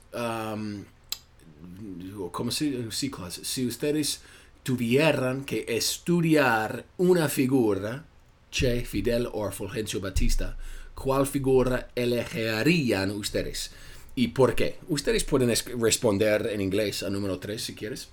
como 2.33 2.51
si, 2.51 2.89
si 2.91 3.67
ustedes 3.67 4.21
tuvieran 4.63 5.45
que 5.45 5.65
estudiar 5.69 6.85
una 6.97 7.29
figura, 7.29 8.05
Che, 8.51 8.85
Fidel 8.85 9.29
o 9.33 9.51
Fulgencio 9.51 10.01
Batista, 10.01 10.57
¿cuál 10.95 11.27
figura 11.27 11.89
elegirían 11.95 13.11
ustedes? 13.11 13.73
¿Y 14.15 14.29
por 14.29 14.55
qué? 14.55 14.79
Ustedes 14.89 15.25
pueden 15.25 15.53
responder 15.81 16.49
en 16.53 16.61
inglés 16.61 17.03
al 17.03 17.13
número 17.13 17.39
3 17.39 17.61
si 17.61 17.75
quieres. 17.75 18.09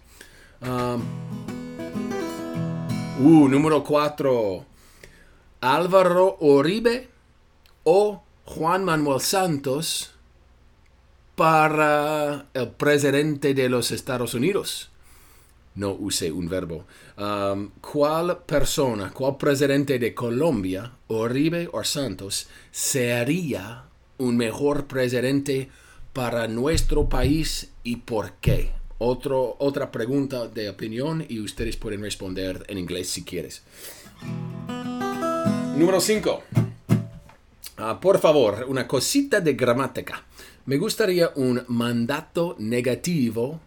Um, 0.61 1.01
uh, 3.19 3.47
número 3.47 3.83
4. 3.83 4.65
Álvaro 5.61 6.37
Oribe 6.39 7.07
o 7.83 8.23
Juan 8.45 8.83
Manuel 8.83 9.21
Santos 9.21 10.10
para 11.41 12.45
el 12.53 12.67
presidente 12.67 13.55
de 13.55 13.67
los 13.67 13.89
Estados 13.89 14.35
Unidos. 14.35 14.91
No 15.73 15.89
use 15.89 16.31
un 16.31 16.47
verbo. 16.47 16.85
Um, 17.17 17.71
¿Cuál 17.81 18.43
persona, 18.45 19.11
cuál 19.11 19.37
presidente 19.37 19.97
de 19.97 20.13
Colombia, 20.13 20.91
Oribe 21.07 21.67
o 21.73 21.83
Santos, 21.83 22.47
sería 22.69 23.85
un 24.19 24.37
mejor 24.37 24.85
presidente 24.85 25.67
para 26.13 26.47
nuestro 26.47 27.09
país 27.09 27.71
y 27.83 27.95
por 27.95 28.33
qué? 28.33 28.73
Otro, 28.99 29.55
otra 29.57 29.91
pregunta 29.91 30.47
de 30.47 30.69
opinión 30.69 31.25
y 31.27 31.39
ustedes 31.39 31.75
pueden 31.75 32.03
responder 32.03 32.65
en 32.67 32.77
inglés 32.77 33.09
si 33.09 33.23
quieres. 33.23 33.63
Número 35.75 35.99
5. 35.99 36.43
Ah, 37.77 37.99
por 37.99 38.19
favor, 38.19 38.67
una 38.67 38.87
cosita 38.87 39.41
de 39.41 39.55
gramática. 39.55 40.23
Me 40.65 40.77
gustaría 40.77 41.31
un 41.35 41.63
mandato 41.69 42.55
negativo 42.59 43.59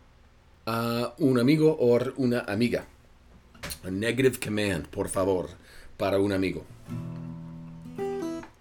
a 0.64 1.12
un 1.18 1.40
amigo 1.40 1.76
o 1.80 1.98
una 2.16 2.40
amiga. 2.40 2.86
A 3.84 3.90
negative 3.90 4.38
command, 4.38 4.86
por 4.86 5.08
favor, 5.08 5.48
para 5.96 6.20
un 6.20 6.32
amigo. 6.32 6.64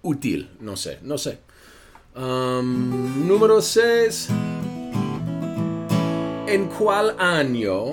Útil, 0.01 0.49
no 0.61 0.75
sé, 0.75 0.97
no 1.03 1.19
sé. 1.19 1.39
Um, 2.15 3.27
número 3.27 3.61
6. 3.61 4.29
¿En 6.47 6.65
cuál 6.65 7.15
año 7.19 7.83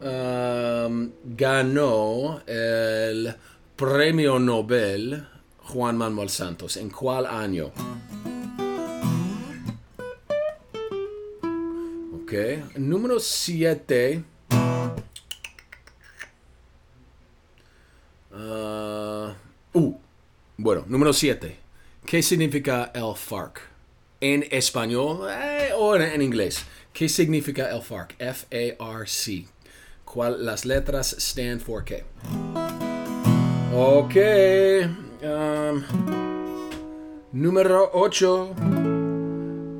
um, 0.00 1.10
ganó 1.24 2.40
el 2.46 3.34
premio 3.74 4.38
Nobel 4.38 5.26
Juan 5.58 5.96
Manuel 5.96 6.28
Santos? 6.28 6.76
¿En 6.76 6.88
cuál 6.88 7.26
año? 7.26 7.72
Número 12.76 13.20
7. 13.20 14.24
Ah, 18.32 19.34
uh, 19.74 19.94
bueno, 20.56 20.84
número 20.86 21.12
7. 21.12 21.58
¿Qué 22.06 22.22
significa 22.22 22.90
el 22.94 23.14
FARC? 23.14 23.60
En 24.20 24.46
español 24.50 25.28
eh, 25.30 25.72
o 25.76 25.94
en, 25.96 26.22
inglés. 26.22 26.64
¿Qué 26.94 27.08
significa 27.08 27.70
el 27.70 27.82
FARC? 27.82 28.14
F-A-R-C. 28.18 29.46
¿Cuál 30.04 30.46
las 30.46 30.64
letras 30.64 31.14
stand 31.18 31.60
for 31.60 31.84
qué? 31.84 32.04
Ok. 33.74 34.16
um, 35.22 35.82
número 37.32 37.90
8 37.92 38.91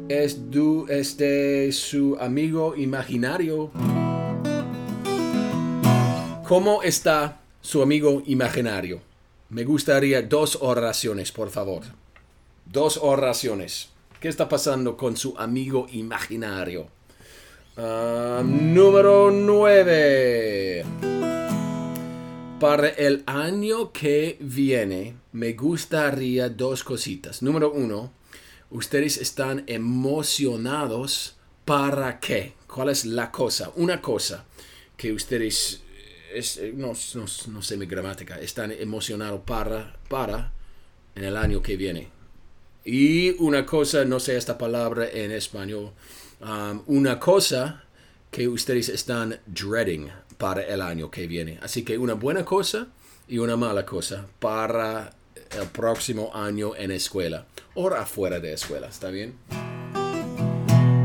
es, 0.08 0.50
du, 0.50 0.86
su 1.72 2.16
amigo 2.20 2.76
imaginario. 2.76 3.70
¿Cómo 6.46 6.82
está 6.82 7.40
su 7.60 7.82
amigo 7.82 8.22
imaginario? 8.26 9.00
Me 9.48 9.64
gustaría 9.64 10.22
dos 10.22 10.58
oraciones, 10.60 11.32
por 11.32 11.50
favor. 11.50 11.82
Dos 12.66 12.98
oraciones. 13.02 13.90
¿Qué 14.20 14.28
está 14.28 14.48
pasando 14.48 14.96
con 14.96 15.16
su 15.16 15.34
amigo 15.38 15.86
imaginario? 15.92 16.88
Ah, 17.76 18.42
número 18.44 19.30
9. 19.30 20.84
Para 22.60 22.88
el 22.90 23.24
año 23.26 23.90
que 23.92 24.36
viene, 24.40 25.16
me 25.32 25.54
gustaría 25.54 26.48
dos 26.48 26.84
cositas. 26.84 27.42
Número 27.42 27.72
uno, 27.72 28.12
ustedes 28.72 29.16
están 29.18 29.64
emocionados 29.66 31.36
para 31.64 32.18
qué? 32.20 32.54
¿Cuál 32.66 32.88
es 32.90 33.04
la 33.04 33.30
cosa? 33.30 33.70
Una 33.76 34.00
cosa 34.00 34.44
que 34.96 35.12
ustedes, 35.12 35.82
es- 36.34 36.60
no, 36.74 36.92
no, 37.14 37.24
no 37.48 37.62
sé 37.62 37.76
mi 37.76 37.86
gramática, 37.86 38.38
están 38.40 38.72
emocionados 38.72 39.40
para, 39.44 39.96
para 40.08 40.52
en 41.14 41.24
el 41.24 41.36
año 41.36 41.62
que 41.62 41.76
viene. 41.76 42.08
Y 42.84 43.30
una 43.42 43.64
cosa, 43.64 44.04
no 44.04 44.18
sé 44.18 44.36
esta 44.36 44.58
palabra 44.58 45.08
en 45.08 45.30
español, 45.30 45.92
um, 46.40 46.82
una 46.86 47.18
cosa 47.20 47.84
que 48.30 48.48
ustedes 48.48 48.88
están 48.88 49.38
dreading 49.46 50.08
para 50.38 50.62
el 50.62 50.80
año 50.80 51.10
que 51.10 51.26
viene. 51.26 51.58
Así 51.62 51.84
que 51.84 51.96
una 51.98 52.14
buena 52.14 52.44
cosa 52.44 52.88
y 53.28 53.38
una 53.38 53.56
mala 53.56 53.86
cosa 53.86 54.26
para 54.40 55.14
el 55.60 55.66
próximo 55.68 56.30
año 56.34 56.74
en 56.76 56.90
escuela 56.90 57.46
o 57.74 57.88
afuera 57.88 58.40
de 58.40 58.52
escuela, 58.52 58.88
¿está 58.88 59.08
bien? 59.08 59.34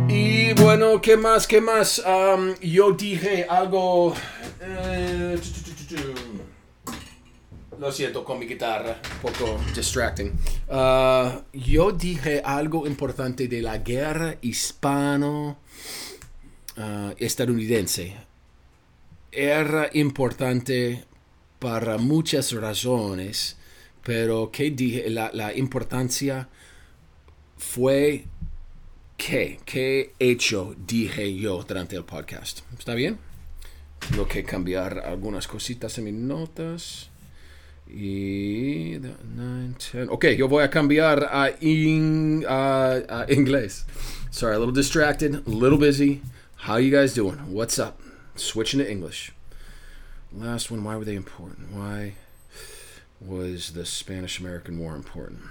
Y 0.10 0.54
bueno, 0.54 1.02
¿qué 1.02 1.18
más? 1.18 1.48
¿Qué 1.48 1.62
más? 1.62 2.04
Yo 2.62 2.92
dije 2.92 3.46
algo... 3.50 4.14
eh. 4.62 5.40
Lo 7.80 7.92
siento 7.92 8.24
con 8.24 8.40
mi 8.40 8.48
guitarra, 8.48 9.00
un 9.14 9.32
poco 9.32 9.60
distracting. 9.76 10.34
Ah, 10.68 11.42
yo 11.54 11.92
dije 11.92 12.42
algo 12.44 12.88
importante 12.88 13.48
de 13.48 13.62
la 13.62 13.78
guerra 13.78 14.36
hispano 14.42 15.60
ah. 16.76 17.14
Era 19.32 19.90
importante 19.94 21.06
para 21.60 21.98
muchas 22.00 22.52
razones, 22.54 23.58
pero 24.08 24.50
que 24.52 24.72
dije 24.72 25.10
la, 25.10 25.30
la 25.34 25.54
importancia 25.54 26.48
fue 27.58 28.24
qué, 29.18 29.60
qué 29.66 30.14
hecho 30.18 30.74
dije 30.88 31.36
yo 31.36 31.62
durante 31.68 31.98
el 31.98 32.06
podcast. 32.06 32.62
¿Está 32.80 32.94
bien? 32.96 33.18
Tengo 34.10 34.26
que 34.26 34.46
cambiar 34.46 35.00
algunas 35.00 35.46
cositas 35.46 35.98
en 35.98 36.06
mis 36.06 36.14
notas. 36.14 37.10
Y 37.90 38.98
nine, 39.36 39.76
ten. 39.92 40.08
Ok, 40.10 40.26
yo 40.38 40.48
voy 40.48 40.64
a 40.64 40.70
cambiar 40.70 41.28
a, 41.30 41.52
in- 41.60 42.46
a 42.48 43.26
inglés. 43.28 43.86
Sorry, 44.32 44.56
a 44.56 44.60
little 44.60 44.74
distracted, 44.74 45.36
a 45.46 45.50
little 45.50 45.78
busy. 45.78 46.22
How 46.66 46.78
you 46.78 46.92
guys 46.98 47.14
doing? 47.14 47.40
What's 47.52 47.78
up? 47.78 48.00
Switching 48.36 48.80
to 48.80 48.90
English. 48.90 49.34
Last 50.34 50.72
one, 50.72 50.84
why 50.86 50.96
were 50.96 51.04
they 51.06 51.16
important? 51.16 51.74
Why 51.74 52.14
was 53.20 53.74
the 53.74 53.86
Spanish 53.86 54.40
American 54.40 54.80
War 54.80 54.96
important? 54.96 55.42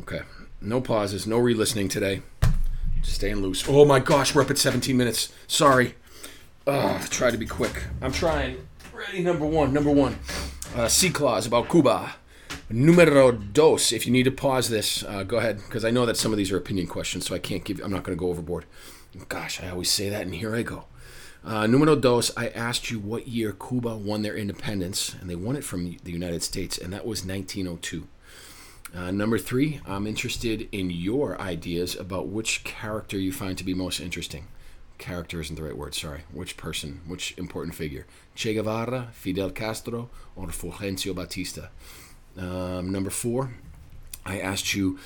Okay, 0.00 0.20
no 0.60 0.80
pauses, 0.80 1.26
no 1.26 1.38
re 1.38 1.54
listening 1.54 1.88
today. 1.88 2.22
Just 3.00 3.16
staying 3.16 3.36
loose. 3.36 3.64
Oh 3.68 3.84
my 3.84 4.00
gosh, 4.00 4.34
we're 4.34 4.42
up 4.42 4.50
at 4.50 4.58
17 4.58 4.96
minutes. 4.96 5.32
Sorry. 5.46 5.94
Ugh, 6.66 7.00
try 7.10 7.30
to 7.30 7.38
be 7.38 7.46
quick. 7.46 7.84
I'm 8.02 8.12
trying. 8.12 8.66
Ready, 8.92 9.22
number 9.22 9.46
one. 9.46 9.72
Number 9.72 9.90
one. 9.90 10.18
Uh, 10.74 10.88
C 10.88 11.10
clause 11.10 11.46
about 11.46 11.70
Cuba. 11.70 12.16
Numero 12.68 13.32
dos. 13.32 13.92
If 13.92 14.06
you 14.06 14.12
need 14.12 14.24
to 14.24 14.30
pause 14.30 14.68
this, 14.68 15.02
uh, 15.04 15.22
go 15.22 15.38
ahead, 15.38 15.58
because 15.58 15.84
I 15.84 15.90
know 15.90 16.04
that 16.04 16.16
some 16.16 16.32
of 16.32 16.38
these 16.38 16.52
are 16.52 16.56
opinion 16.56 16.86
questions, 16.86 17.26
so 17.26 17.34
I 17.34 17.38
can't 17.38 17.64
give. 17.64 17.80
I'm 17.80 17.90
not 17.90 18.02
going 18.02 18.16
to 18.16 18.20
go 18.20 18.28
overboard. 18.28 18.66
Gosh, 19.28 19.62
I 19.62 19.70
always 19.70 19.90
say 19.90 20.10
that, 20.10 20.22
and 20.22 20.34
here 20.34 20.54
I 20.54 20.62
go. 20.62 20.84
Uh, 21.44 21.66
numero 21.66 21.96
dos. 21.96 22.30
I 22.36 22.48
asked 22.48 22.90
you 22.90 22.98
what 22.98 23.28
year 23.28 23.52
Cuba 23.52 23.96
won 23.96 24.22
their 24.22 24.36
independence, 24.36 25.14
and 25.20 25.30
they 25.30 25.36
won 25.36 25.56
it 25.56 25.64
from 25.64 25.96
the 26.02 26.12
United 26.12 26.42
States, 26.42 26.78
and 26.78 26.92
that 26.92 27.06
was 27.06 27.24
1902. 27.24 28.06
Uh, 28.94 29.10
number 29.10 29.38
three, 29.38 29.80
I'm 29.86 30.06
interested 30.06 30.68
in 30.72 30.90
your 30.90 31.40
ideas 31.40 31.94
about 31.94 32.28
which 32.28 32.64
character 32.64 33.18
you 33.18 33.32
find 33.32 33.56
to 33.58 33.64
be 33.64 33.74
most 33.74 34.00
interesting. 34.00 34.48
Character 34.96 35.40
isn't 35.40 35.54
the 35.54 35.62
right 35.62 35.76
word, 35.76 35.94
sorry. 35.94 36.22
Which 36.32 36.56
person, 36.56 37.02
which 37.06 37.36
important 37.38 37.74
figure? 37.74 38.06
Che 38.34 38.54
Guevara, 38.54 39.08
Fidel 39.12 39.50
Castro, 39.50 40.10
or 40.34 40.48
Fulgencio 40.48 41.14
Batista? 41.14 41.68
Um, 42.36 42.90
number 42.90 43.10
four, 43.10 43.54
I 44.24 44.40
asked 44.40 44.74
you 44.74 44.98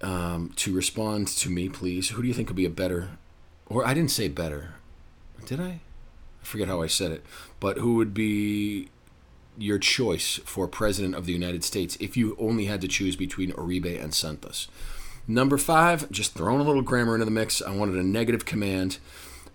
um, 0.00 0.52
to 0.56 0.74
respond 0.74 1.28
to 1.28 1.50
me, 1.50 1.68
please. 1.68 2.10
Who 2.10 2.22
do 2.22 2.28
you 2.28 2.34
think 2.34 2.48
would 2.48 2.56
be 2.56 2.64
a 2.64 2.70
better, 2.70 3.10
or 3.66 3.86
I 3.86 3.94
didn't 3.94 4.12
say 4.12 4.28
better, 4.28 4.74
did 5.46 5.60
I? 5.60 5.80
I 6.42 6.44
forget 6.44 6.68
how 6.68 6.82
I 6.82 6.86
said 6.86 7.10
it, 7.10 7.24
but 7.60 7.78
who 7.78 7.94
would 7.94 8.12
be 8.12 8.88
your 9.56 9.78
choice 9.78 10.40
for 10.44 10.66
president 10.66 11.14
of 11.14 11.26
the 11.26 11.32
United 11.32 11.64
States 11.64 11.96
if 12.00 12.16
you 12.16 12.36
only 12.38 12.66
had 12.66 12.80
to 12.80 12.88
choose 12.88 13.16
between 13.16 13.52
Uribe 13.52 14.02
and 14.02 14.14
Santos. 14.14 14.68
Number 15.26 15.56
five, 15.56 16.10
just 16.10 16.34
throwing 16.34 16.60
a 16.60 16.64
little 16.64 16.82
grammar 16.82 17.14
into 17.14 17.24
the 17.24 17.30
mix. 17.30 17.62
I 17.62 17.74
wanted 17.74 17.96
a 17.96 18.02
negative 18.02 18.44
command, 18.44 18.98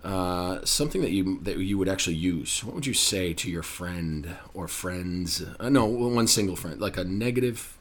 uh, 0.03 0.65
something 0.65 1.01
that 1.01 1.11
you 1.11 1.39
that 1.41 1.57
you 1.57 1.77
would 1.77 1.89
actually 1.89 2.15
use. 2.15 2.63
What 2.63 2.73
would 2.73 2.85
you 2.87 2.93
say 2.93 3.33
to 3.33 3.51
your 3.51 3.61
friend 3.61 4.35
or 4.53 4.67
friends? 4.67 5.43
Uh, 5.59 5.69
no, 5.69 5.85
one 5.85 6.27
single 6.27 6.55
friend, 6.55 6.81
like 6.81 6.97
a 6.97 7.03
negative, 7.03 7.77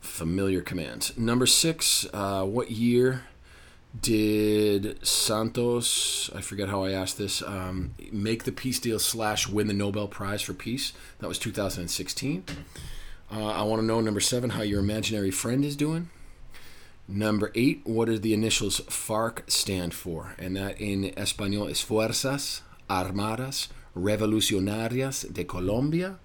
familiar 0.00 0.60
command. 0.60 1.16
Number 1.18 1.46
six, 1.46 2.06
uh, 2.12 2.44
what 2.44 2.70
year 2.70 3.24
did 4.00 5.04
Santos, 5.06 6.30
I 6.34 6.40
forget 6.40 6.68
how 6.68 6.84
I 6.84 6.92
asked 6.92 7.18
this, 7.18 7.42
um, 7.42 7.94
make 8.12 8.44
the 8.44 8.52
peace 8.52 8.78
deal 8.78 8.98
slash 8.98 9.48
win 9.48 9.66
the 9.66 9.74
Nobel 9.74 10.08
Prize 10.08 10.42
for 10.42 10.54
Peace? 10.54 10.92
That 11.18 11.28
was 11.28 11.38
2016. 11.38 12.44
Uh, 13.30 13.46
I 13.46 13.62
want 13.62 13.80
to 13.80 13.86
know, 13.86 14.00
number 14.00 14.20
seven, 14.20 14.50
how 14.50 14.62
your 14.62 14.80
imaginary 14.80 15.30
friend 15.30 15.64
is 15.64 15.76
doing. 15.76 16.10
Number 17.08 17.52
eight, 17.54 17.82
what 17.84 18.06
does 18.06 18.20
the 18.20 18.34
initials 18.34 18.80
FARC 18.80 19.48
stand 19.50 19.94
for? 19.94 20.34
And 20.38 20.56
that 20.56 20.80
in 20.80 21.16
Espanol 21.16 21.68
is 21.68 21.80
Fuerzas 21.80 22.62
Armadas 22.90 23.68
Revolucionarias 23.96 25.32
de 25.32 25.44
Colombia. 25.44 26.18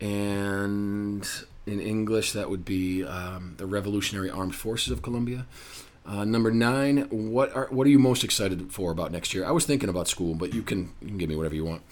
And 0.00 1.26
in 1.66 1.80
English, 1.80 2.32
that 2.32 2.50
would 2.50 2.64
be 2.64 3.04
um, 3.04 3.54
the 3.56 3.66
Revolutionary 3.66 4.30
Armed 4.30 4.54
Forces 4.54 4.92
of 4.92 5.02
Colombia. 5.02 5.46
Uh, 6.06 6.24
number 6.24 6.52
nine, 6.52 7.08
what 7.10 7.54
are 7.54 7.66
what 7.70 7.86
are 7.86 7.90
you 7.90 7.98
most 7.98 8.22
excited 8.22 8.72
for 8.72 8.92
about 8.92 9.10
next 9.10 9.34
year? 9.34 9.44
I 9.44 9.50
was 9.50 9.66
thinking 9.66 9.88
about 9.88 10.06
school, 10.06 10.34
but 10.34 10.54
you 10.54 10.62
can 10.62 10.92
you 11.00 11.08
can 11.08 11.18
give 11.18 11.28
me 11.28 11.36
whatever 11.36 11.54
you 11.54 11.64
want. 11.64 11.82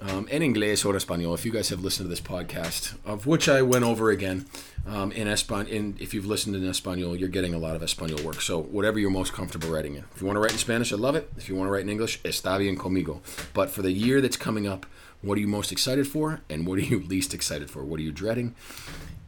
Um, 0.00 0.26
en 0.32 0.42
inglés 0.42 0.84
or 0.84 0.94
español, 0.94 1.32
if 1.32 1.44
you 1.44 1.52
guys 1.52 1.68
have 1.68 1.80
listened 1.80 2.06
to 2.06 2.10
this 2.10 2.20
podcast, 2.20 2.96
of 3.06 3.24
which 3.24 3.48
I 3.48 3.62
went 3.62 3.84
over 3.84 4.10
again 4.10 4.46
um, 4.84 5.12
in 5.12 5.28
Espan, 5.28 5.68
in 5.68 5.96
if 6.00 6.12
you've 6.12 6.26
listened 6.26 6.56
in 6.56 6.62
español, 6.62 7.16
you're 7.16 7.28
getting 7.28 7.54
a 7.54 7.58
lot 7.58 7.76
of 7.76 7.82
español 7.82 8.20
work. 8.24 8.42
So 8.42 8.60
whatever 8.60 8.98
you're 8.98 9.10
most 9.10 9.32
comfortable 9.32 9.68
writing 9.68 9.94
in. 9.94 10.04
If 10.12 10.20
you 10.20 10.26
want 10.26 10.38
to 10.38 10.40
write 10.40 10.50
in 10.50 10.58
Spanish, 10.58 10.92
I 10.92 10.96
love 10.96 11.14
it. 11.14 11.30
If 11.36 11.48
you 11.48 11.54
want 11.54 11.68
to 11.68 11.72
write 11.72 11.84
in 11.84 11.88
English, 11.88 12.20
está 12.24 12.58
bien 12.58 12.76
conmigo. 12.76 13.20
But 13.54 13.70
for 13.70 13.82
the 13.82 13.92
year 13.92 14.20
that's 14.20 14.36
coming 14.36 14.66
up, 14.66 14.86
what 15.20 15.38
are 15.38 15.40
you 15.40 15.46
most 15.46 15.70
excited 15.70 16.08
for, 16.08 16.40
and 16.50 16.66
what 16.66 16.80
are 16.80 16.82
you 16.82 16.98
least 17.08 17.32
excited 17.32 17.70
for? 17.70 17.84
What 17.84 18.00
are 18.00 18.02
you 18.02 18.10
dreading? 18.10 18.56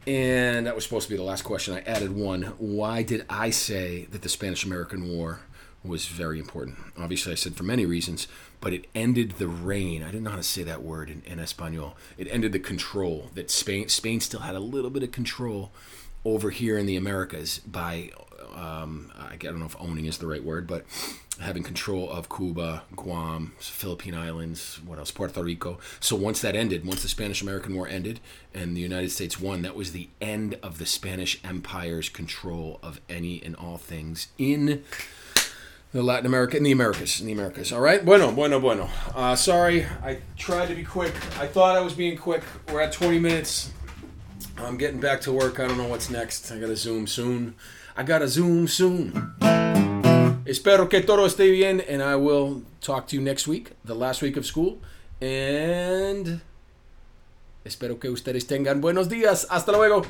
And 0.07 0.67
that 0.67 0.75
was 0.75 0.83
supposed 0.83 1.07
to 1.07 1.13
be 1.13 1.17
the 1.17 1.23
last 1.23 1.43
question. 1.43 1.73
I 1.73 1.79
added 1.81 2.15
one. 2.15 2.43
Why 2.57 3.01
did 3.01 3.25
I 3.29 3.49
say 3.49 4.05
that 4.11 4.21
the 4.21 4.29
Spanish 4.29 4.63
American 4.63 5.07
War 5.09 5.39
was 5.83 6.07
very 6.07 6.39
important? 6.39 6.77
Obviously, 6.97 7.31
I 7.31 7.35
said 7.35 7.55
for 7.55 7.63
many 7.63 7.85
reasons, 7.85 8.27
but 8.61 8.71
it 8.71 8.85
ended 8.93 9.33
the 9.33 9.47
reign. 9.47 10.03
I 10.03 10.07
didn't 10.07 10.23
know 10.23 10.31
how 10.31 10.35
to 10.35 10.43
say 10.43 10.63
that 10.63 10.83
word 10.83 11.09
in, 11.09 11.23
in 11.25 11.39
Espanol. 11.39 11.95
It 12.17 12.27
ended 12.29 12.51
the 12.51 12.59
control 12.59 13.31
that 13.33 13.49
Spain 13.49 13.89
Spain 13.89 14.19
still 14.19 14.41
had 14.41 14.55
a 14.55 14.59
little 14.59 14.91
bit 14.91 15.01
of 15.01 15.11
control 15.11 15.71
over 16.23 16.49
here 16.49 16.77
in 16.77 16.85
the 16.85 16.95
Americas 16.95 17.59
by 17.59 18.11
um, 18.55 19.11
I 19.17 19.35
don't 19.35 19.59
know 19.59 19.65
if 19.65 19.75
owning 19.79 20.05
is 20.05 20.17
the 20.17 20.27
right 20.27 20.43
word, 20.43 20.67
but 20.67 20.85
having 21.39 21.63
control 21.63 22.09
of 22.09 22.29
Cuba, 22.29 22.83
Guam, 22.95 23.53
Philippine 23.59 24.15
Islands, 24.15 24.79
what 24.85 24.97
else, 24.97 25.11
Puerto 25.11 25.43
Rico. 25.43 25.79
So 25.99 26.15
once 26.15 26.41
that 26.41 26.55
ended, 26.55 26.85
once 26.85 27.01
the 27.01 27.09
Spanish 27.09 27.41
American 27.41 27.75
War 27.75 27.87
ended 27.87 28.19
and 28.53 28.75
the 28.75 28.81
United 28.81 29.11
States 29.11 29.39
won, 29.39 29.61
that 29.63 29.75
was 29.75 29.91
the 29.91 30.09
end 30.21 30.57
of 30.63 30.77
the 30.77 30.85
Spanish 30.85 31.39
Empire's 31.43 32.09
control 32.09 32.79
of 32.81 33.01
any 33.09 33.43
and 33.43 33.55
all 33.55 33.77
things 33.77 34.29
in 34.37 34.83
the 35.91 36.03
Latin 36.03 36.25
America, 36.25 36.57
in 36.57 36.63
the 36.63 36.71
Americas, 36.71 37.21
in 37.21 37.27
the 37.27 37.33
Americas. 37.33 37.71
All 37.71 37.79
right. 37.79 38.03
Bueno, 38.03 38.31
bueno, 38.31 38.59
bueno. 38.59 38.89
Uh, 39.13 39.35
sorry, 39.35 39.85
I 40.03 40.19
tried 40.37 40.67
to 40.67 40.75
be 40.75 40.83
quick. 40.83 41.13
I 41.39 41.47
thought 41.47 41.75
I 41.77 41.81
was 41.81 41.93
being 41.93 42.17
quick. 42.17 42.43
We're 42.71 42.81
at 42.81 42.91
20 42.91 43.19
minutes. 43.19 43.71
I'm 44.57 44.77
getting 44.77 44.99
back 44.99 45.21
to 45.21 45.31
work. 45.31 45.59
I 45.59 45.67
don't 45.67 45.77
know 45.77 45.87
what's 45.87 46.09
next. 46.09 46.51
I 46.51 46.59
gotta 46.59 46.75
zoom 46.75 47.07
soon. 47.07 47.55
I 47.97 48.03
gotta 48.03 48.27
zoom 48.27 48.67
soon. 48.67 49.13
Espero 50.45 50.89
que 50.89 51.01
todo 51.01 51.25
esté 51.25 51.49
bien, 51.49 51.81
and 51.89 52.03
I 52.03 52.15
will 52.15 52.63
talk 52.81 53.07
to 53.07 53.15
you 53.15 53.21
next 53.21 53.47
week, 53.47 53.71
the 53.85 53.95
last 53.95 54.21
week 54.21 54.37
of 54.37 54.45
school. 54.45 54.79
And 55.21 56.41
espero 57.63 57.97
que 57.97 58.09
ustedes 58.09 58.45
tengan 58.47 58.81
buenos 58.81 59.07
días. 59.07 59.47
Hasta 59.49 59.71
luego. 59.71 60.05